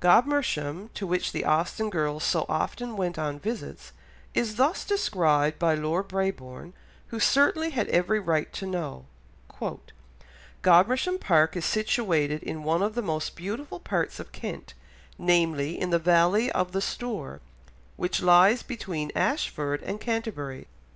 Godmersham, 0.00 0.90
to 0.94 1.06
which 1.06 1.30
the 1.30 1.44
Austen 1.44 1.90
girls 1.90 2.24
so 2.24 2.44
often 2.48 2.96
went 2.96 3.20
on 3.20 3.38
visits, 3.38 3.92
is 4.34 4.56
thus 4.56 4.84
described 4.84 5.60
by 5.60 5.76
Lord 5.76 6.08
Brabourne, 6.08 6.72
who 7.10 7.20
certainly 7.20 7.70
had 7.70 7.86
every 7.86 8.18
right 8.18 8.52
to 8.54 8.66
know— 8.66 9.06
"Godmersham 10.64 11.20
Park 11.20 11.56
is 11.56 11.64
situated 11.64 12.42
in 12.42 12.64
one 12.64 12.82
of 12.82 12.96
the 12.96 13.00
most 13.00 13.36
beautiful 13.36 13.78
parts 13.78 14.18
of 14.18 14.32
Kent, 14.32 14.74
namely, 15.18 15.80
in 15.80 15.90
the 15.90 16.00
valley 16.00 16.50
of 16.50 16.72
the 16.72 16.80
Stour, 16.80 17.40
which 17.94 18.20
lies 18.20 18.64
between 18.64 19.12
Ashford 19.14 19.84
and 19.84 20.00
Canterbury. 20.00 20.66